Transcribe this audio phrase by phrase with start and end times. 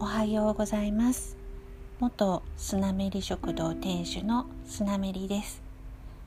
[0.00, 1.36] おはようございます。
[1.98, 5.60] 元スナメリ食堂店主のスナメリです。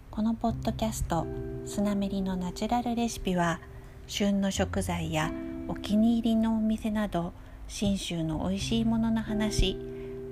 [0.09, 1.25] このポッドキャスト
[1.65, 3.61] スナメリのナチュラルレシピは
[4.07, 5.31] 旬の食材や
[5.69, 7.31] お気に入りのお店など
[7.69, 9.77] 信州の美味しいものの話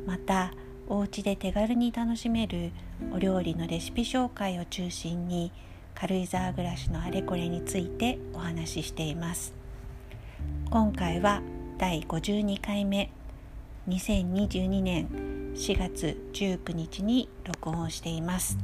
[0.06, 0.52] また
[0.90, 2.72] お家で手軽に楽しめる
[3.14, 5.54] お料理のレシピ紹介を中心に
[5.96, 9.54] 軽井沢暮らしのあれこれについてお話ししています。
[10.70, 11.42] 今回は
[11.78, 13.10] 第52回目。
[13.90, 15.08] 2022年
[15.56, 18.58] 4月19日に録音をしています。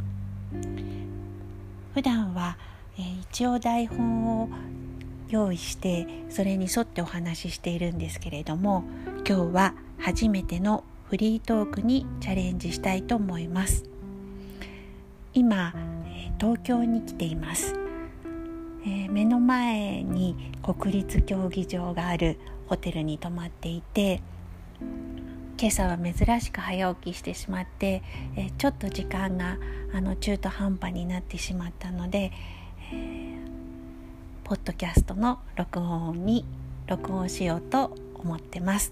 [1.95, 2.57] 普段は、
[2.97, 4.49] えー、一応台本を
[5.29, 8.83] 用意してそれに沿ってお話ししているんですけれども
[9.27, 13.83] 今日は初めてのフリートークにチャレンジしたいと思います。
[15.33, 15.73] 今、
[16.07, 17.75] え、東京に来ています、
[18.85, 24.21] えー、目の前に国立競技場があるホテルに泊まっていて
[25.57, 28.03] 今朝は珍しく早起きしてしまって、
[28.35, 29.57] えちょっと時間が
[29.93, 32.33] あの中途半端になってしまったので、
[32.91, 33.37] えー、
[34.43, 36.43] ポッドキャストの録音に
[36.87, 38.91] 録音しようと思ってます。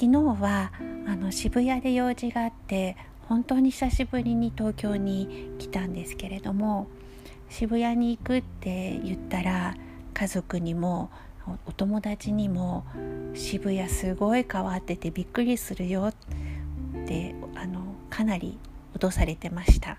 [0.00, 0.72] 昨日は
[1.06, 2.96] あの渋谷で用事があって
[3.28, 6.86] 本当に久しぶりに東京に来たんですけれども
[7.50, 9.74] 渋谷に行くって言ったら
[10.14, 11.10] 家族にも
[11.66, 12.84] お友達にも
[13.34, 16.14] 渋谷すごい変わっててびっくりするよっ
[17.06, 17.80] てあの
[18.10, 18.58] かなり
[18.98, 19.98] 脅されてました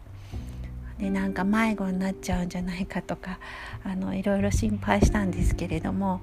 [0.97, 3.39] でなんか迷子になっちゃうんじゃないかとか
[3.83, 6.21] あのいろいろ心配したんですけれども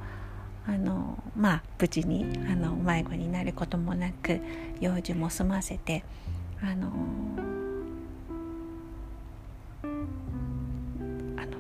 [0.66, 4.40] あのまあ無事にあの迷子になることもなく
[4.80, 6.04] 用事も済ませて
[6.62, 6.88] あの
[11.36, 11.58] あの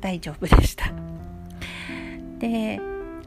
[0.00, 1.07] 大丈夫でした。
[2.38, 2.80] で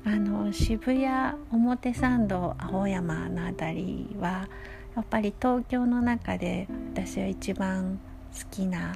[0.06, 1.08] あの渋谷
[1.52, 4.48] 表参道青山の辺りは
[4.96, 8.00] やっぱり東京の中で私は一番
[8.34, 8.96] 好きな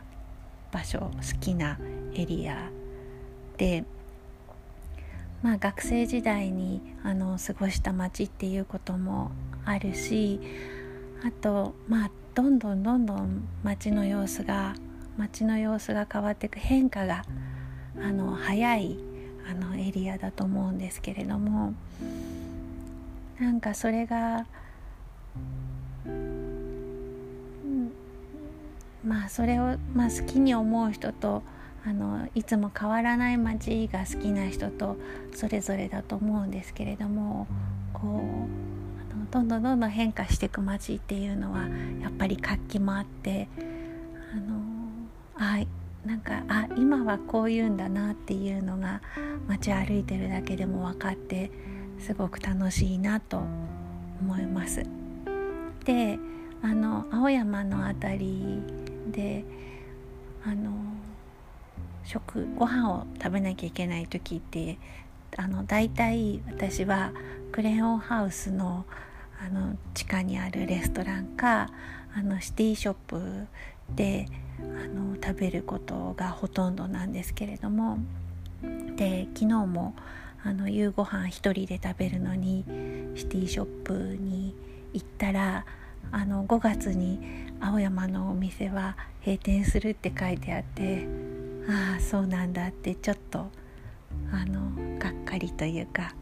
[0.72, 1.78] 場所好きな
[2.14, 2.70] エリア
[3.58, 3.84] で
[5.42, 9.32] まあ学生時代にあの過ごした街っていうことも
[9.64, 10.40] あるし
[11.24, 14.76] あとまあどんどんどんどん街の様子が
[15.18, 17.24] 街の様子が変わっていく変化が
[18.02, 18.98] あの早い
[19.50, 21.74] あのエリアだと思うんですけれども
[23.40, 24.46] なんかそれが、
[26.06, 27.92] うん、
[29.06, 31.44] まあそれを、まあ、好きに思う人と
[31.86, 34.98] あのいつも変わらない街が好きな人と
[35.36, 37.46] それぞれだと思うんですけれども
[37.94, 41.68] こうあのどんどんどんどん変化していく街っていうのは
[42.02, 43.48] やっぱり活気もあって
[44.34, 44.62] あの
[45.38, 45.64] あ
[46.06, 49.02] なんかあ今はこういうんだなっていうのが
[49.48, 51.52] 街歩いてるだけでも分かって
[52.00, 53.42] すごく楽しいなと
[54.22, 54.84] 思います。
[55.84, 56.20] で
[56.62, 58.62] あの青山の辺り
[59.12, 59.46] で
[60.46, 60.72] あの
[62.04, 64.78] 食ご飯を食べなきゃいけない時って
[65.38, 67.12] あの大体私は
[67.52, 68.86] クレヨンハウスの
[69.44, 71.70] あの地下にあるレストランか
[72.18, 73.48] あのシティショップ
[73.96, 74.28] で
[74.60, 78.00] あの食べることがほとんどなんですけれども
[78.96, 79.94] で昨日も
[80.44, 82.64] あの夕ご飯一人で食べるのに
[83.16, 84.56] シティショップに
[84.94, 85.66] 行ったら
[86.12, 87.20] あの5月に
[87.60, 91.08] 青山のお店は閉店するって書いてあって
[91.68, 93.48] ああそうなんだってちょっと
[94.32, 96.14] あのがっかりというか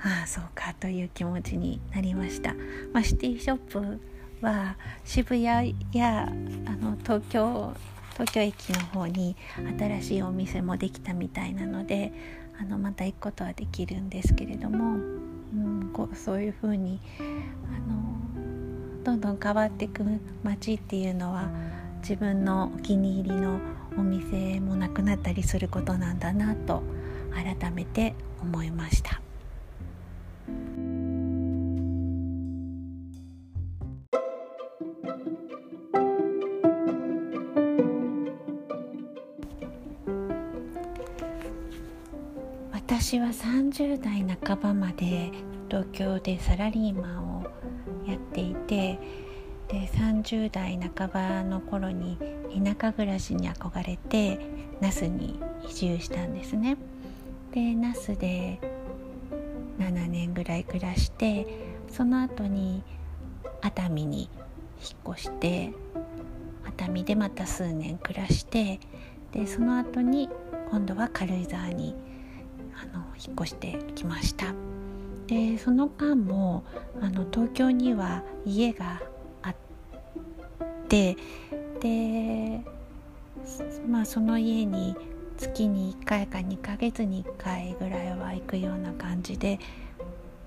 [0.00, 2.54] ああそうかという気持ちになりました。
[2.92, 4.00] まあ、シティショップ
[4.42, 6.30] は渋谷やあ
[6.76, 7.74] の東京
[8.12, 9.36] 東京駅の方に
[9.78, 12.12] 新しいお店もできたみたいなので
[12.58, 17.22] あのまた行くことはできるんですけれども、うん、こうそういうふうにあ
[17.90, 20.02] のどんどん変わっていく
[20.42, 21.50] 街っていうのは
[22.00, 23.60] 自分のお気に入りの
[23.98, 26.82] お店もなくなったりすることなんだなと
[27.34, 29.25] 改めて思いました。
[42.98, 45.30] 私は30代半ばまで
[45.68, 47.42] 東京でサラリーマンを
[48.06, 48.98] やっていて
[49.68, 52.16] で30代半ばの頃に
[52.64, 54.40] 田舎暮らしに憧れて
[54.80, 55.38] 那須に
[55.68, 56.78] 移住したんですね。
[57.52, 58.58] で那須で
[59.78, 61.46] 7年ぐらい暮らして
[61.90, 62.82] その後に
[63.60, 64.30] 熱海に
[64.80, 65.74] 引っ越して
[66.64, 68.80] 熱海でまた数年暮らして
[69.32, 70.30] でその後に
[70.70, 72.05] 今度は軽井沢に
[72.78, 74.54] あの引っ越してきました。
[75.26, 76.64] でその間も
[77.00, 79.02] あの東京には家が
[79.42, 79.56] あっ
[80.88, 81.16] て
[81.80, 82.62] で
[83.88, 84.94] まあその家に
[85.36, 89.58] 月に1回か2ヶ月に1回ぐらいは行くような感じで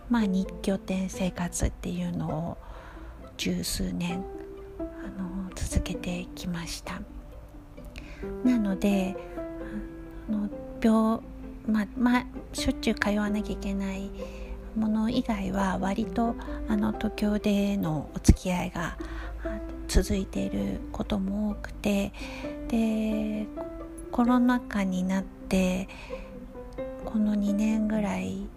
[0.10, 2.58] まあ日拠点生活っていうのを
[3.38, 4.24] 十数年
[4.80, 4.84] あ
[5.22, 7.02] の続けてきました。
[8.44, 9.16] なので
[10.30, 10.50] あの
[10.82, 11.22] 病
[11.70, 14.10] まあまあしょっちゅう通わなきゃいけない
[14.76, 16.36] もの以外は割と
[16.68, 18.98] あの東京でのお付き合いが
[19.88, 22.14] 続いていることも多くて
[22.68, 23.48] で
[24.12, 25.88] コロナ禍になって
[27.06, 28.48] この2年ぐらい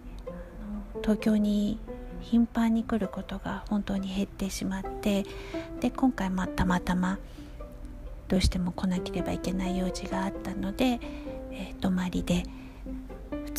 [1.02, 1.78] 東京に
[2.20, 5.24] 頻繁に来ることが本当に減ってしまって
[5.80, 7.18] で今回またまたま
[8.28, 11.00] どうしても来なければいけない用事があったので、
[11.50, 12.44] えー、泊まりで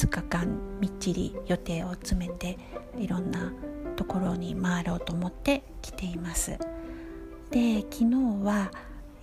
[0.03, 0.47] 2日間
[0.81, 2.57] みっちり予定を詰めて
[2.99, 3.53] いろんな
[3.95, 6.57] ところに回ろうと思って来ています。
[7.51, 8.71] で昨日は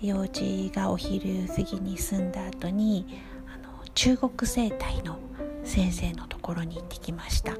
[0.01, 3.21] 用事がお昼過ぎに済んだ後に
[3.53, 5.19] あの中国生態の
[5.65, 7.57] 先生のところに行ってきました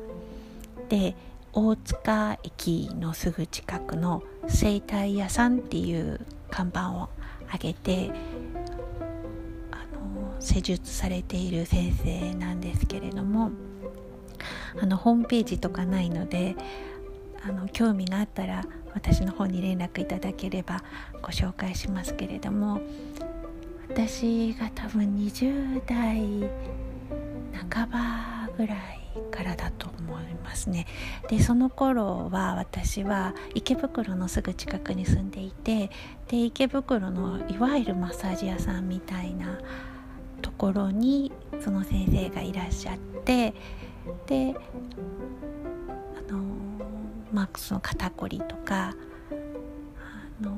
[0.89, 1.17] で
[1.53, 6.21] 大塚駅のすぐ近くの生態屋さんっていう
[6.51, 7.11] 看板を
[7.53, 8.11] 上げて
[10.41, 13.51] 施術されている先生なんですけれども
[14.81, 16.57] あのホームページとかないので
[17.43, 18.65] あの興味があったら
[18.95, 20.83] 私の方に連絡いただければ
[21.23, 22.81] ご紹介しますけれども
[23.89, 26.49] 私が多分20代
[27.71, 29.01] 半ばぐらい
[29.31, 30.87] からだと思いますね。
[31.29, 35.91] でその頃は私は池袋のすぐ近くに住んでいて
[36.29, 39.59] で池袋のいわゆるマッサージ屋さんみたいな
[40.61, 43.55] ころにその先生がいらっしゃって
[44.27, 44.55] で
[46.29, 46.43] あの
[47.33, 48.95] まあ、その肩こりとか
[50.43, 50.55] あの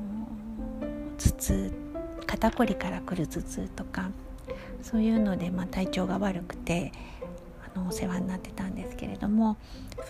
[1.17, 1.73] 頭痛
[2.25, 4.09] 肩こりからくる頭痛とか
[4.81, 6.91] そういうので、まあ、体調が悪くて
[7.73, 9.55] あのお世話になってたんですけれども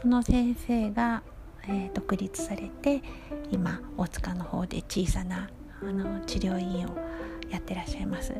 [0.01, 1.21] その先生が、
[1.67, 3.03] えー、独立されて
[3.51, 5.51] 今大塚の方で小さな
[5.83, 6.97] あの治療院を
[7.53, 8.33] やってらっしゃいます。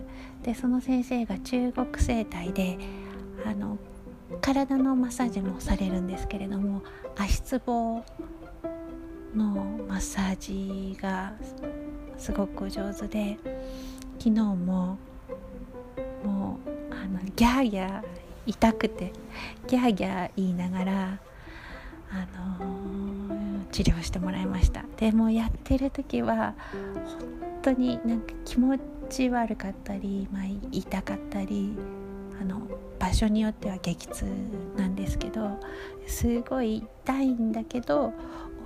[0.43, 2.77] でその先生が中国生態で
[3.45, 3.77] あの
[4.41, 6.81] 体のマッサージもされるんですけれども
[7.15, 8.03] 足つぼ
[9.35, 9.45] の
[9.87, 11.33] マッサージが
[12.17, 13.37] すごく上手で
[14.17, 14.97] 昨日も
[16.23, 18.03] もうあのギャーギャー
[18.45, 19.11] 痛くて
[19.67, 21.19] ギャーギャー言いながら
[22.11, 24.85] あのー、治療してもらいました。
[24.97, 26.53] でもやってる時は
[27.19, 28.77] 本当になんか気持
[29.09, 31.75] ち悪かったり、まあ、痛かったり
[32.39, 32.61] あの
[32.99, 34.25] 場所によっては激痛
[34.77, 35.59] なんですけど
[36.05, 38.13] すごい痛いんだけど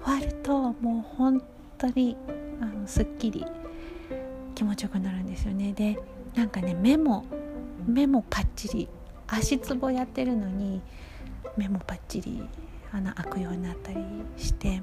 [0.04, 1.42] 終わるともう本
[1.78, 2.18] 当に
[2.60, 3.46] あのすっきり
[4.56, 5.74] 気持ちよくなるんですよね。
[5.74, 6.00] で
[6.36, 7.26] なんかね目も
[7.86, 8.90] 目もパッチリ
[9.28, 10.82] 足つぼやってるのに
[11.56, 12.44] 目もパッチリ
[12.92, 14.00] 穴開くようになったり
[14.38, 14.82] して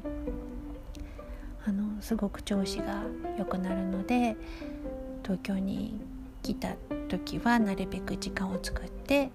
[1.67, 3.03] あのすごく調子が
[3.39, 4.37] 良くなるので
[5.23, 6.01] 東京に
[6.43, 6.75] 来た
[7.09, 9.31] 時はなるべく時間を作って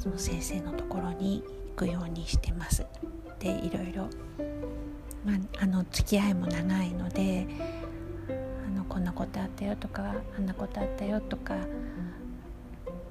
[0.00, 2.86] その先生のところに行くようにしてます。
[3.40, 4.08] でいろいろ、
[5.24, 7.46] まあ、あの付き合いも長いので
[8.66, 11.56] あのこんなことあったよとかあんなことあったよとか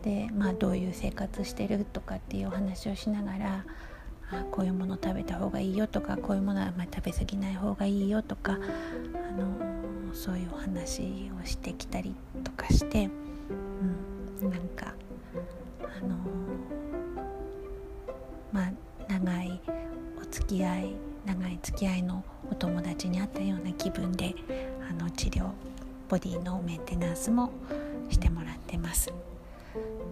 [0.01, 3.65] で、まあ、どういう生活してるとかっていうお話をしながら
[4.51, 8.57] こういうもの食べた方がいいよとかこういうものはま食べ過ぎない方がいいよとかあ
[9.31, 13.09] のそういうお話をしてきたりとかして、
[14.41, 14.93] うん、なんか
[15.81, 16.15] あの
[18.51, 18.71] まあ
[19.07, 19.61] 長い
[20.21, 24.35] お付き合い長い付き合いのお友達に会ったような気分で
[24.89, 25.51] あの治療
[26.09, 27.51] ボディのメンテナンスも
[28.09, 29.11] してもらってます。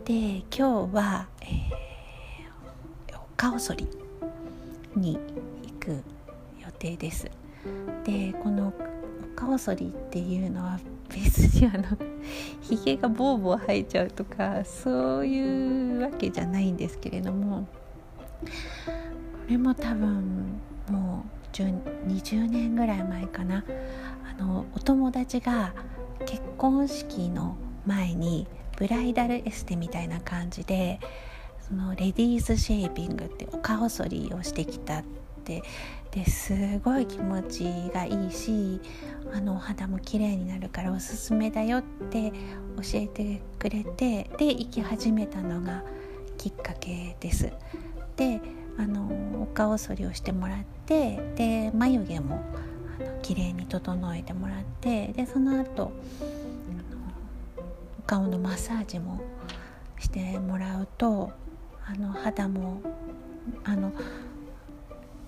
[0.05, 3.87] で今日は、えー、お顔剃り
[4.95, 5.17] に
[5.63, 6.03] 行く
[6.59, 7.29] 予定です。
[8.03, 10.79] でこのお顔剃りっていうのは
[11.09, 11.83] 別にあの
[12.61, 17.67] ひげがボーボー生えちゃうとかそういうわけじゃないんですけれども
[18.41, 18.47] こ
[19.49, 23.63] れも多分もう20年ぐらい前かな
[24.29, 25.73] あのお友達が
[26.25, 27.55] 結婚式の
[27.85, 30.99] 前にブライダルエステみたいな感じで
[31.71, 35.03] そのレディースシェービングってお顔剃りをしてきたっ
[35.45, 35.63] て
[36.11, 37.63] ですごい気持ち
[37.93, 38.81] がいいし
[39.33, 42.35] あのお肌も綺麗になるからおすすめだよって教
[42.95, 45.85] えてくれてで行き始めたのが
[46.37, 47.53] きっかけです。
[48.17, 48.41] で
[48.77, 49.09] あの
[49.41, 52.43] お顔剃りをしてもらってで眉毛も
[52.99, 55.93] あの綺麗に整えてもらってでその後
[57.97, 59.21] お顔のマッサージも
[59.99, 61.31] してもらうと
[61.87, 62.81] あの肌も
[63.63, 63.91] あの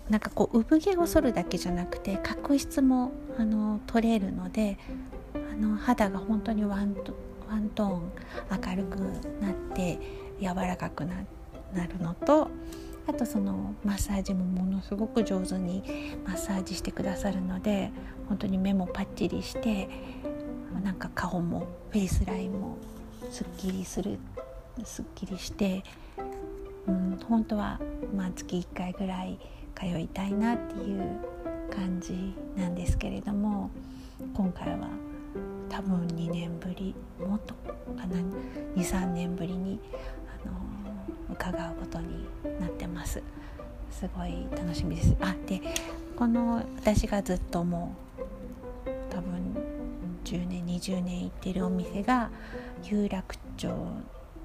[0.09, 4.77] なんかこう産毛を剃るだけじゃなくて角質もあの取れるので
[5.33, 7.15] あの肌が本当にワント
[7.49, 8.11] ワントーン
[8.67, 8.97] 明るく
[9.41, 9.99] なって
[10.39, 11.25] 柔らかくなる
[11.99, 12.49] のと
[13.07, 15.83] あとそのマッサージもものすごく上手に
[16.25, 17.91] マッサージしてくださるので
[18.27, 19.89] 本当に目もパッチリして
[20.83, 22.77] なんか顔もフェイスラインも
[23.29, 24.19] すっきりする
[24.83, 25.83] すっきりして、
[26.87, 27.79] うん、本当は
[28.15, 29.39] まあ月1回ぐらい
[29.75, 31.19] 通いたいなっていう
[31.71, 33.71] 感じなんですけれども
[34.33, 34.89] 今回は
[35.69, 38.15] 多分2年ぶりもっとかな
[38.75, 39.79] 23年ぶりに、
[40.43, 40.53] あの、
[41.33, 42.27] 伺うことに
[42.59, 43.21] なってます。
[43.91, 45.15] すごい楽しみです。
[45.21, 45.61] あで
[46.15, 47.95] この私がずっとも
[48.87, 49.55] う多分
[50.23, 52.29] 10年20年行ってるお店が
[52.83, 53.69] 有楽町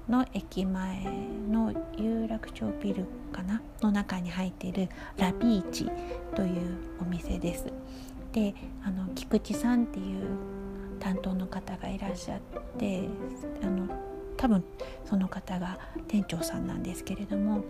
[0.09, 1.05] の駅前
[1.49, 3.61] の有楽町ビルかな？
[3.81, 5.89] の中に入っているラビーチ
[6.35, 7.65] というお店です。
[8.31, 10.27] であの菊池さんっていう
[10.99, 12.41] 担当の方がいらっしゃっ
[12.77, 13.07] て
[13.63, 13.87] あの
[14.35, 14.63] 多分
[15.05, 17.63] その方が店長さんなんですけれども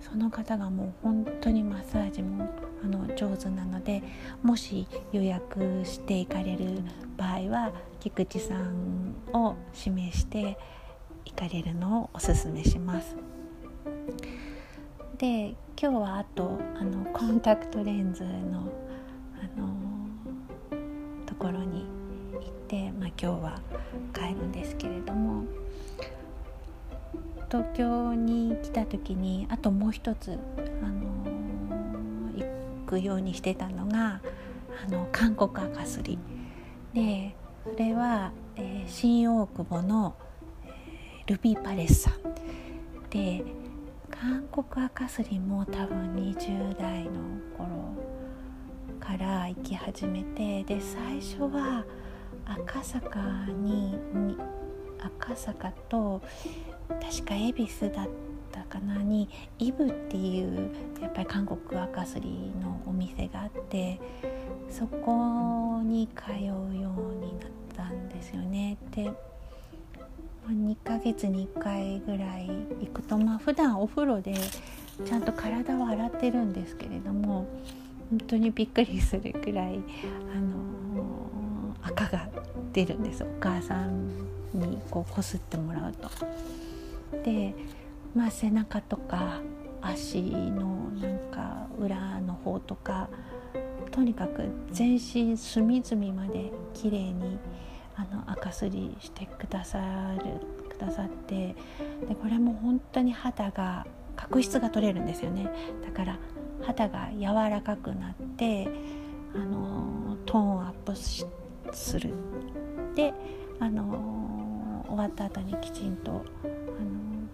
[0.00, 2.48] その方がもう本当にマッサージも
[2.82, 4.02] あの上手なので
[4.42, 6.82] もし予約していかれる
[7.16, 10.58] 場合は菊池さんを指名して
[11.36, 13.14] 行かれるのをおすすめします。
[15.18, 18.30] で今日はあとあのコンタクトレンズの、
[19.34, 19.68] あの
[21.26, 21.84] ところに
[22.32, 23.60] 行って、まあ、今日は
[24.14, 25.44] 帰るんですけれども
[27.50, 30.38] 東京に来た時にあともう一つ、
[30.82, 31.04] あの
[32.34, 34.22] 行くようにしてたのが
[34.86, 36.18] あの韓国赤すり
[36.94, 40.14] でそれは、えー、新大久保の
[41.26, 42.14] ルビーパレスさん
[43.10, 43.44] で
[44.10, 47.10] 韓国赤すりも多分20代の
[47.56, 47.96] 頃
[49.00, 51.84] から行き始めてで最初は
[52.44, 53.18] 赤坂
[53.48, 53.98] に
[55.00, 56.22] 赤坂と
[56.88, 58.08] 確か恵比寿だっ
[58.52, 59.28] たかなに
[59.58, 64.00] イブっていうやっぱり韓国赤すりのお店があって
[64.70, 68.76] そこに通うようになったんですよね。
[68.92, 69.12] で
[70.50, 72.48] 2ヶ月に1回ぐらい
[72.80, 74.34] 行くとまあ普段お風呂で
[75.04, 77.46] ちゃんと体は洗ってるんですけれども
[78.10, 79.80] 本当にびっくりするくらい、
[80.34, 82.28] あのー、赤が
[82.72, 84.08] 出るんですお母さん
[84.54, 86.08] にこうこすってもらうと。
[87.24, 87.54] で、
[88.14, 89.40] まあ、背中とか
[89.82, 93.08] 足のなんか裏の方とか
[93.90, 97.38] とにかく全身隅々まで綺麗に
[97.96, 99.80] あの赤すりしてくださ
[100.18, 101.54] るくださって
[102.08, 105.50] でこれも本当に肌が角質が取れるんですよね。
[105.84, 106.18] だから
[106.62, 108.68] 肌が柔らかくなって
[109.34, 110.94] あのトーンアップ
[111.74, 112.14] する。
[112.94, 113.12] で
[113.60, 116.22] あの終わった後にきちんとあの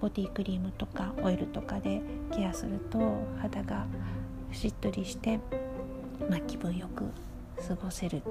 [0.01, 2.01] ボディクリームとかオイルとかで
[2.33, 2.99] ケアすると
[3.41, 3.87] 肌が
[4.51, 5.39] しっとりして、
[6.29, 7.05] まあ、気分よく
[7.69, 8.23] 過ごせる。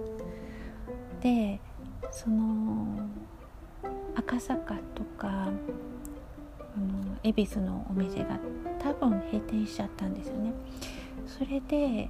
[1.22, 1.60] で
[2.12, 2.86] その
[4.16, 8.40] 赤坂とかあの恵比寿のお店が
[8.80, 10.54] 多分閉店しちゃったんですよね。
[11.26, 12.10] それで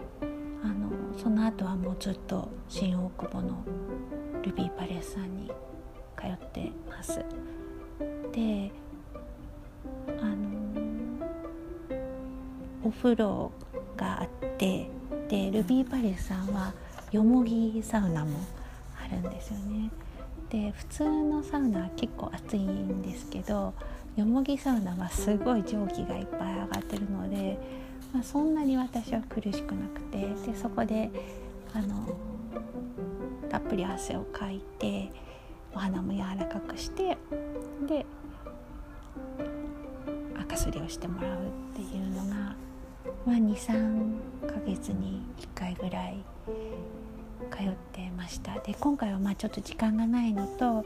[0.64, 3.64] あのその後はもうずっと新大久保の
[4.44, 5.52] ルビーパレスさんに
[6.18, 7.24] 通ってます。
[8.32, 8.72] で
[10.20, 10.36] あの
[12.84, 13.52] お風呂
[13.96, 14.90] があって
[15.30, 16.74] でルビーパレスさんは
[17.12, 18.32] よもぎサウナも
[19.12, 19.92] るんですよね。
[20.50, 23.74] で普通のサウナは結構暑いんですけど
[24.18, 27.58] よもぎサウナはすごい蒸気がいっぱい上がってるので、
[28.14, 31.10] まあ、そんなに私は苦しくなくてでそこで
[31.74, 32.06] あの
[33.50, 35.10] たっぷり汗をかいて
[35.74, 37.18] お花も柔らかくして
[37.88, 38.06] で
[40.38, 42.36] 赤すりをしてもらうっていうのが、
[43.26, 46.18] まあ、23ヶ月に1回ぐらい
[47.50, 48.60] 通ってました。
[48.60, 50.86] で今回はまあちょっと時間がないのと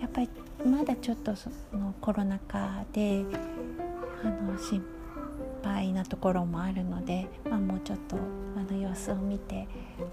[0.00, 0.28] やっぱり
[0.64, 3.24] まだちょっとそのコロナ禍で
[4.24, 4.82] あの心
[5.62, 9.66] 配なところもあるので、まあ、もうちょっとあの様子を見て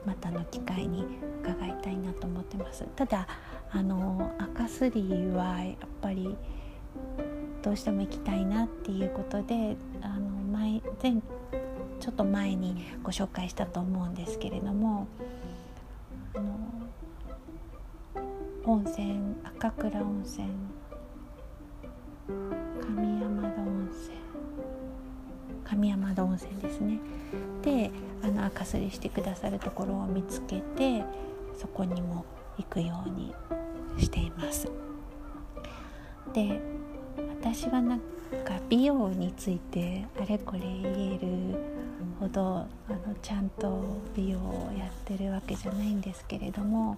[0.05, 1.05] またの機会に
[1.41, 2.85] 伺いたいなと思ってます。
[2.95, 3.27] ただ
[3.71, 6.35] あの赤すりはやっぱり
[7.61, 11.21] どうしても行きたいなっていうことであの前前
[11.99, 15.07] ちょっと前にご紹介したと思うんですけれども
[16.35, 16.57] あの
[18.65, 20.47] 温泉赤倉温泉
[22.27, 24.17] 上山田温泉
[25.63, 26.99] 上山田温泉ですね
[27.63, 31.03] であの赤すりしてくださるところを見つけて
[31.57, 32.25] そこにも
[32.57, 33.33] 行くように
[33.97, 34.69] しています。
[36.33, 36.61] で
[37.41, 37.99] 私はなん
[38.45, 41.59] か美容についてあれこれ言える
[42.19, 43.81] ほどあのちゃんと
[44.15, 46.97] 美容をやってるわけじゃないんですけれども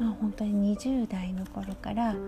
[0.00, 2.18] まあ本当に20代の頃からあの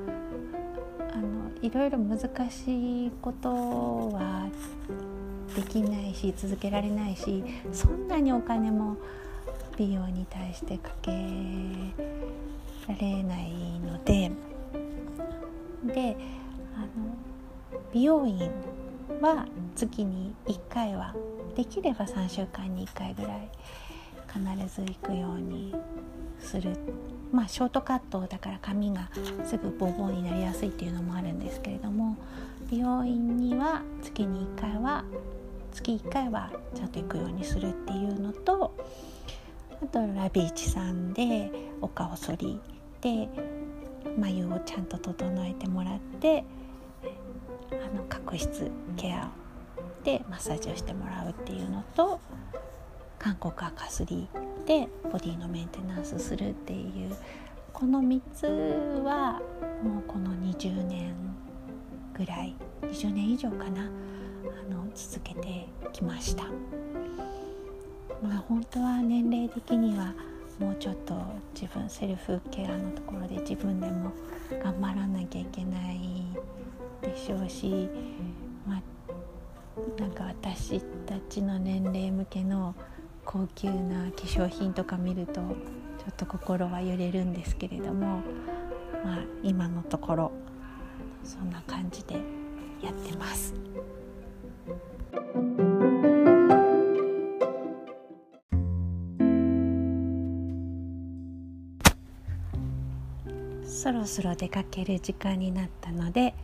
[1.63, 2.21] いろいろ難
[2.51, 4.49] しいことは
[5.57, 8.97] できないし続けられないしそんなにお金も
[9.79, 14.31] 美容に対してかけられないので
[15.87, 16.17] で
[16.77, 16.87] あの
[17.93, 18.51] 美容院
[19.21, 21.15] は月に1回は
[21.57, 23.49] できれば3週間に1回ぐらい
[24.33, 25.75] 必ず行くように
[26.41, 26.77] する。
[27.33, 29.11] まあショートカットだから髪が
[29.45, 32.17] すぐボボーになりやすいっていうのもあるんですけれども
[32.71, 35.05] 美容院には月に1回は
[35.73, 38.73] 月1回はちゃんと行くようにするっていうのと
[39.83, 42.61] あとラビーチさんでお顔剃り
[43.01, 43.29] で
[44.17, 46.45] 眉をちゃんと整えてもらって
[47.95, 49.31] の角質ケア
[50.05, 52.21] でマッサージをしてもらうっていうのと
[53.19, 54.29] 韓国赤すり
[54.67, 57.17] でボディのメンテナンスするっていう
[57.73, 58.47] この3つ
[59.03, 59.41] は
[59.83, 61.15] もうこの20年
[62.13, 66.45] ぐらい20年以上かなあの続けてきました。
[68.23, 70.15] まあ、本当は年齢的には
[70.59, 71.15] もうちょっと
[71.53, 74.13] 自分セルフケアのところで自分でも
[74.63, 76.25] 頑張らなきゃいけない
[77.05, 77.89] でしょうし、
[78.67, 82.75] まあ、なんか私たちの年齢向けの
[83.25, 85.45] 高級な化粧品とか見るとちょ
[86.11, 88.23] っと心は揺れるんですけれども、
[89.05, 90.33] まあ、今のところ
[91.23, 92.15] そんな感じで
[92.83, 93.55] やってます。
[103.65, 106.35] そろそろ出かける時間になったので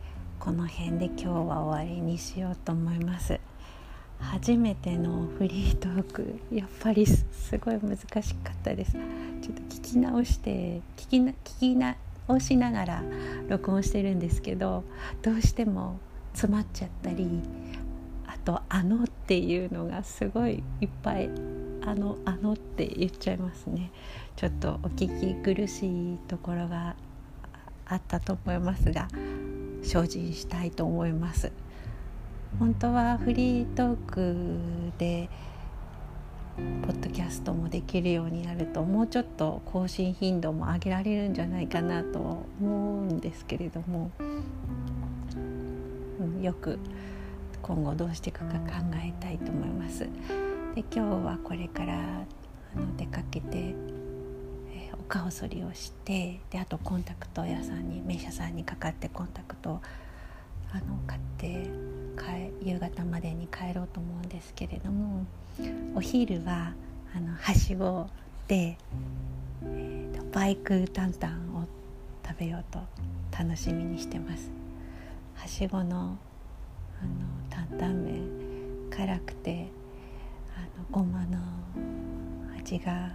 [0.40, 3.38] この辺で今日は終わりにしようと思います。
[4.18, 7.22] 初めてのフリートークやっぱりす
[7.58, 8.92] ごい難しかったです。
[8.92, 13.02] ちょっと聞き直して聞きな聞き直しながら
[13.48, 14.82] 録音してるんですけど
[15.20, 15.98] どうしても
[16.32, 17.42] 詰まっちゃったり
[18.26, 21.28] あと「あの」っていうのがすごいいっぱい
[21.84, 23.90] 「あのあの」って言っちゃいますね。
[24.36, 26.96] ちょっとお聞き苦しいところが
[27.84, 29.06] あったと思いますが
[29.82, 31.52] 精進したいと思います
[32.58, 34.36] 本当はフリートーク
[34.98, 35.28] で
[36.82, 44.10] ポッドキャストもできるようになるともうちょっと更新頻度も上げられるんじゃないかなと思うんですけれども、
[46.20, 46.78] うん、よく
[47.62, 48.58] 今後どうしていくか考
[48.96, 50.00] えたいと思います。
[50.74, 53.74] で今日はこれからあの出かけて
[54.94, 59.80] お顔剃りをしてであとコンタクト屋さんに名車さんにかかってコンタクト
[60.72, 61.68] あの買って
[62.62, 65.24] 夕方までに帰ろうと思うんですけれども
[65.94, 66.74] お昼は
[67.16, 68.08] あのはしご
[68.46, 68.76] で、
[69.64, 71.66] えーと、バイクタンタンを
[72.26, 72.80] 食べようと
[73.36, 74.50] 楽しみにしてます。
[75.34, 76.18] はしごの
[77.00, 78.28] あの担々麺
[78.90, 79.68] 辛くて
[80.56, 81.38] あのごまの
[82.58, 83.12] 味が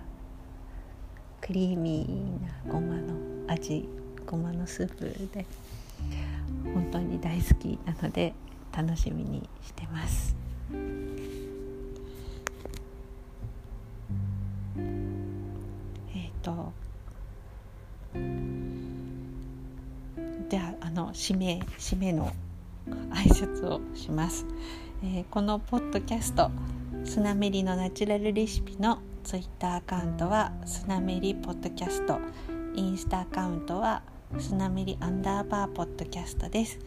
[1.45, 3.13] クリーミーなごまの
[3.47, 3.88] 味
[4.25, 5.45] ごまのスープで
[6.73, 8.34] 本当に大好きなので
[8.75, 10.36] 楽しみにしてます。
[16.15, 16.73] えっ、と
[20.49, 22.34] じゃああの締め締めの
[23.12, 24.47] 挨拶をします、
[25.03, 26.49] えー、このポッドキャスト
[27.05, 32.20] 「スナメリのナチュラルレシピ」のツイッターアカウントはスナメリポッドキャスト。
[32.76, 34.04] インスタアカウントは
[34.38, 36.78] スナメリアンダーバーポッドキャストです。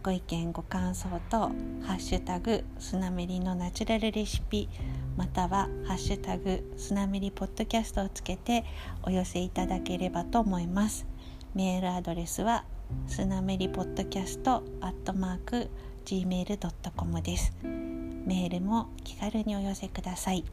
[0.00, 4.68] ご意見ご感想とハッシュタグスナメリのナチュラルレシピ
[5.16, 8.64] またはハッシュタグスナメリポッドキャストをつけて
[9.02, 11.04] お寄せいただければと思います。
[11.52, 12.64] メールアドレスは
[13.08, 15.68] スナメリポッドキャストアットマーク
[16.04, 17.52] gmail.com です。
[17.64, 20.44] メールも気軽にお寄せください。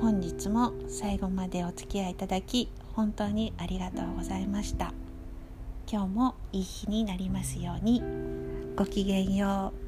[0.00, 4.92] 本日も最後までお付き合いいただき本当にありがとうございました。
[5.90, 8.02] 今日もいい日になりますように。
[8.76, 9.85] ごきげんよう。